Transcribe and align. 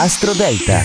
Astro 0.00 0.32
Delta. 0.32 0.78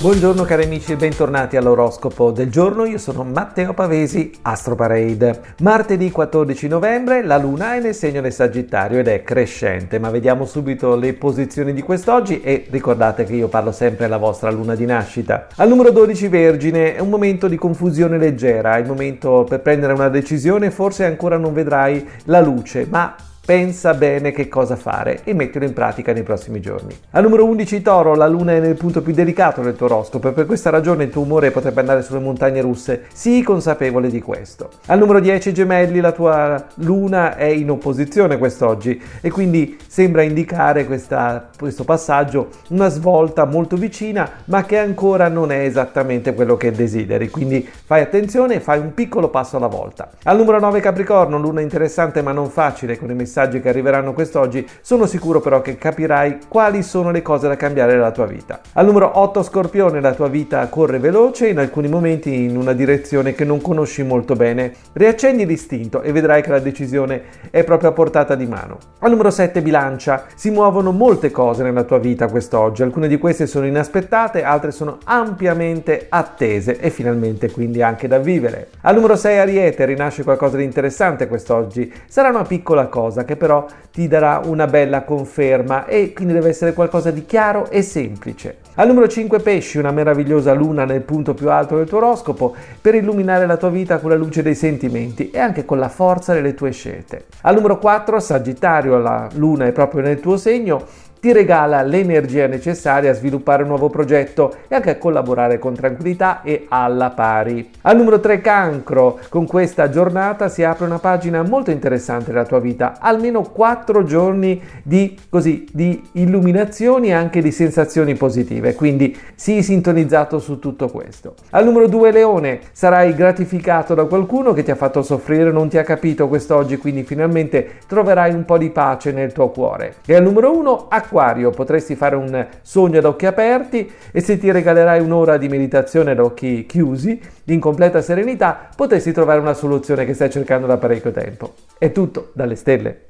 Buongiorno 0.00 0.44
cari 0.44 0.64
amici 0.64 0.92
e 0.92 0.96
bentornati 0.96 1.58
all'oroscopo 1.58 2.30
del 2.30 2.50
giorno, 2.50 2.86
io 2.86 2.96
sono 2.96 3.22
Matteo 3.22 3.74
Pavesi, 3.74 4.32
Astro 4.40 4.74
Parade. 4.74 5.42
Martedì 5.58 6.10
14 6.10 6.66
novembre 6.66 7.22
la 7.22 7.36
luna 7.36 7.74
è 7.74 7.80
nel 7.80 7.94
segno 7.94 8.22
del 8.22 8.32
Sagittario 8.32 8.98
ed 8.98 9.08
è 9.08 9.22
crescente, 9.22 9.98
ma 9.98 10.08
vediamo 10.08 10.46
subito 10.46 10.96
le 10.96 11.12
posizioni 11.12 11.74
di 11.74 11.82
quest'oggi 11.82 12.40
e 12.40 12.66
ricordate 12.70 13.24
che 13.24 13.34
io 13.34 13.48
parlo 13.48 13.72
sempre 13.72 14.06
alla 14.06 14.16
vostra 14.16 14.50
luna 14.50 14.74
di 14.74 14.86
nascita. 14.86 15.48
Al 15.56 15.68
numero 15.68 15.90
12 15.90 16.28
Vergine 16.28 16.96
è 16.96 17.00
un 17.00 17.10
momento 17.10 17.46
di 17.46 17.56
confusione 17.56 18.16
leggera, 18.16 18.76
è 18.76 18.80
il 18.80 18.86
momento 18.86 19.44
per 19.46 19.60
prendere 19.60 19.92
una 19.92 20.08
decisione, 20.08 20.70
forse 20.70 21.04
ancora 21.04 21.36
non 21.36 21.52
vedrai 21.52 22.08
la 22.24 22.40
luce, 22.40 22.86
ma 22.88 23.14
pensa 23.50 23.94
bene 23.94 24.30
che 24.30 24.46
cosa 24.46 24.76
fare 24.76 25.22
e 25.24 25.34
mettilo 25.34 25.64
in 25.64 25.72
pratica 25.72 26.12
nei 26.12 26.22
prossimi 26.22 26.60
giorni. 26.60 26.96
Al 27.10 27.24
numero 27.24 27.44
11 27.46 27.82
Toro, 27.82 28.14
la 28.14 28.28
luna 28.28 28.52
è 28.52 28.60
nel 28.60 28.76
punto 28.76 29.02
più 29.02 29.12
delicato 29.12 29.60
del 29.60 29.74
tuo 29.74 29.86
oroscopo 29.86 30.30
per 30.30 30.46
questa 30.46 30.70
ragione 30.70 31.02
il 31.02 31.10
tuo 31.10 31.22
umore 31.22 31.50
potrebbe 31.50 31.80
andare 31.80 32.02
sulle 32.02 32.20
montagne 32.20 32.60
russe, 32.60 33.06
sii 33.12 33.42
consapevole 33.42 34.08
di 34.08 34.20
questo. 34.20 34.70
Al 34.86 35.00
numero 35.00 35.18
10 35.18 35.52
Gemelli, 35.52 35.98
la 35.98 36.12
tua 36.12 36.64
luna 36.74 37.34
è 37.34 37.46
in 37.46 37.70
opposizione 37.70 38.38
quest'oggi 38.38 39.02
e 39.20 39.32
quindi 39.32 39.76
sembra 39.84 40.22
indicare 40.22 40.86
questa, 40.86 41.48
questo 41.58 41.82
passaggio 41.82 42.50
una 42.68 42.88
svolta 42.88 43.46
molto 43.46 43.74
vicina 43.74 44.30
ma 44.44 44.64
che 44.64 44.78
ancora 44.78 45.26
non 45.26 45.50
è 45.50 45.58
esattamente 45.64 46.34
quello 46.34 46.56
che 46.56 46.70
desideri, 46.70 47.28
quindi 47.30 47.68
fai 47.84 48.02
attenzione 48.02 48.54
e 48.54 48.60
fai 48.60 48.78
un 48.78 48.94
piccolo 48.94 49.28
passo 49.28 49.56
alla 49.56 49.66
volta. 49.66 50.08
Al 50.22 50.36
numero 50.36 50.60
9 50.60 50.78
Capricorno, 50.78 51.36
luna 51.36 51.60
interessante 51.60 52.22
ma 52.22 52.30
non 52.30 52.48
facile 52.48 52.96
con 52.96 53.10
i 53.10 53.14
messaggi 53.14 53.38
messaggi 53.40 53.60
che 53.60 53.70
arriveranno 53.70 54.12
quest'oggi, 54.12 54.66
sono 54.82 55.06
sicuro 55.06 55.40
però 55.40 55.62
che 55.62 55.76
capirai 55.76 56.40
quali 56.48 56.82
sono 56.82 57.10
le 57.10 57.22
cose 57.22 57.48
da 57.48 57.56
cambiare 57.56 57.94
nella 57.94 58.10
tua 58.10 58.26
vita. 58.26 58.60
Al 58.74 58.84
numero 58.84 59.18
8 59.18 59.42
Scorpione, 59.42 60.00
la 60.00 60.12
tua 60.12 60.28
vita 60.28 60.66
corre 60.68 60.98
veloce, 60.98 61.48
in 61.48 61.58
alcuni 61.58 61.88
momenti 61.88 62.44
in 62.44 62.56
una 62.56 62.74
direzione 62.74 63.34
che 63.34 63.44
non 63.44 63.62
conosci 63.62 64.02
molto 64.02 64.34
bene. 64.34 64.72
Riaccendi 64.92 65.46
l'istinto 65.46 66.02
e 66.02 66.12
vedrai 66.12 66.42
che 66.42 66.50
la 66.50 66.58
decisione 66.58 67.22
è 67.50 67.64
proprio 67.64 67.90
a 67.90 67.92
portata 67.92 68.34
di 68.34 68.46
mano. 68.46 68.78
Al 69.00 69.10
numero 69.10 69.30
7 69.30 69.62
Bilancia, 69.62 70.24
si 70.34 70.50
muovono 70.50 70.92
molte 70.92 71.30
cose 71.30 71.62
nella 71.62 71.84
tua 71.84 71.98
vita 71.98 72.28
quest'oggi, 72.28 72.82
alcune 72.82 73.08
di 73.08 73.18
queste 73.18 73.46
sono 73.46 73.66
inaspettate, 73.66 74.42
altre 74.42 74.70
sono 74.70 74.98
ampiamente 75.04 76.06
attese 76.08 76.78
e 76.78 76.90
finalmente 76.90 77.50
quindi 77.50 77.82
anche 77.82 78.06
da 78.06 78.18
vivere. 78.18 78.68
Al 78.82 78.94
numero 78.94 79.16
6 79.16 79.38
Ariete, 79.38 79.86
rinasce 79.86 80.24
qualcosa 80.24 80.58
di 80.58 80.64
interessante 80.64 81.26
quest'oggi, 81.26 81.90
sarà 82.06 82.28
una 82.28 82.42
piccola 82.42 82.88
cosa 82.88 83.19
che 83.24 83.36
però 83.36 83.66
ti 83.92 84.08
darà 84.08 84.40
una 84.44 84.66
bella 84.66 85.02
conferma 85.02 85.86
e 85.86 86.12
quindi 86.12 86.32
deve 86.32 86.48
essere 86.48 86.72
qualcosa 86.72 87.10
di 87.10 87.24
chiaro 87.26 87.70
e 87.70 87.82
semplice. 87.82 88.58
Al 88.74 88.86
numero 88.86 89.08
5 89.08 89.40
pesci, 89.40 89.78
una 89.78 89.90
meravigliosa 89.90 90.52
luna 90.52 90.84
nel 90.84 91.02
punto 91.02 91.34
più 91.34 91.50
alto 91.50 91.76
del 91.76 91.88
tuo 91.88 91.98
oroscopo 91.98 92.54
per 92.80 92.94
illuminare 92.94 93.46
la 93.46 93.56
tua 93.56 93.68
vita 93.68 93.98
con 93.98 94.10
la 94.10 94.16
luce 94.16 94.42
dei 94.42 94.54
sentimenti 94.54 95.30
e 95.30 95.38
anche 95.38 95.64
con 95.64 95.78
la 95.78 95.88
forza 95.88 96.32
delle 96.32 96.54
tue 96.54 96.70
scelte. 96.70 97.26
Al 97.42 97.54
numero 97.54 97.78
4 97.78 98.20
sagittario, 98.20 98.98
la 98.98 99.28
luna 99.34 99.66
è 99.66 99.72
proprio 99.72 100.02
nel 100.02 100.20
tuo 100.20 100.36
segno 100.36 101.08
ti 101.20 101.32
regala 101.32 101.82
l'energia 101.82 102.46
necessaria 102.46 103.10
a 103.10 103.14
sviluppare 103.14 103.62
un 103.62 103.68
nuovo 103.68 103.90
progetto 103.90 104.54
e 104.68 104.74
anche 104.74 104.90
a 104.90 104.96
collaborare 104.96 105.58
con 105.58 105.74
tranquillità 105.74 106.40
e 106.42 106.64
alla 106.68 107.10
pari. 107.10 107.70
Al 107.82 107.96
numero 107.96 108.20
3 108.20 108.40
cancro, 108.40 109.18
con 109.28 109.46
questa 109.46 109.90
giornata 109.90 110.48
si 110.48 110.64
apre 110.64 110.86
una 110.86 110.98
pagina 110.98 111.42
molto 111.42 111.70
interessante 111.70 112.32
della 112.32 112.46
tua 112.46 112.58
vita, 112.58 112.96
almeno 112.98 113.42
4 113.42 114.04
giorni 114.04 114.60
di, 114.82 115.18
così, 115.28 115.66
di 115.70 116.02
illuminazioni 116.12 117.08
e 117.08 117.12
anche 117.12 117.42
di 117.42 117.52
sensazioni 117.52 118.14
positive, 118.14 118.74
quindi 118.74 119.16
sii 119.34 119.62
sintonizzato 119.62 120.38
su 120.38 120.58
tutto 120.58 120.88
questo. 120.88 121.34
Al 121.50 121.64
numero 121.64 121.86
2 121.86 122.12
leone, 122.12 122.60
sarai 122.72 123.14
gratificato 123.14 123.94
da 123.94 124.06
qualcuno 124.06 124.54
che 124.54 124.62
ti 124.62 124.70
ha 124.70 124.76
fatto 124.76 125.02
soffrire, 125.02 125.52
non 125.52 125.68
ti 125.68 125.76
ha 125.76 125.84
capito 125.84 126.28
quest'oggi, 126.28 126.78
quindi 126.78 127.02
finalmente 127.02 127.78
troverai 127.86 128.32
un 128.32 128.46
po' 128.46 128.56
di 128.56 128.70
pace 128.70 129.12
nel 129.12 129.32
tuo 129.32 129.50
cuore. 129.50 129.96
E 130.06 130.14
al 130.14 130.22
numero 130.22 130.56
1 130.56 130.86
Acquario, 131.10 131.50
potresti 131.50 131.96
fare 131.96 132.14
un 132.14 132.46
sogno 132.62 132.98
ad 132.98 133.04
occhi 133.04 133.26
aperti 133.26 133.90
e 134.12 134.20
se 134.20 134.38
ti 134.38 134.52
regalerai 134.52 135.00
un'ora 135.00 135.38
di 135.38 135.48
meditazione 135.48 136.12
ad 136.12 136.20
occhi 136.20 136.66
chiusi, 136.66 137.20
in 137.46 137.58
completa 137.58 138.00
serenità, 138.00 138.68
potresti 138.76 139.10
trovare 139.10 139.40
una 139.40 139.54
soluzione 139.54 140.04
che 140.04 140.14
stai 140.14 140.30
cercando 140.30 140.68
da 140.68 140.76
parecchio 140.76 141.10
tempo. 141.10 141.54
È 141.76 141.90
tutto 141.90 142.30
dalle 142.32 142.54
stelle. 142.54 143.09